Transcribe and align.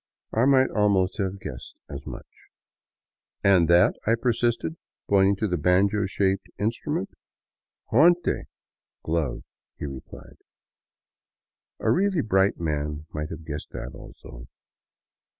I 0.33 0.45
might 0.45 0.71
almost 0.71 1.19
have 1.19 1.39
guessed 1.39 1.75
as 1.87 2.07
much. 2.07 2.25
And 3.43 3.67
that?" 3.67 3.93
I 4.07 4.15
persisted, 4.15 4.77
pointing 5.07 5.35
to 5.35 5.47
the 5.47 5.59
banjo 5.59 6.07
shaped 6.07 6.49
instrument." 6.57 7.11
Guante 7.91 8.45
(glove)," 9.03 9.43
he 9.77 9.85
replied. 9.85 10.37
A 11.79 11.91
really 11.91 12.21
bright 12.23 12.59
man 12.59 13.05
might 13.13 13.29
have 13.29 13.45
guessed 13.45 13.69
that, 13.73 13.91
also. 13.93 14.47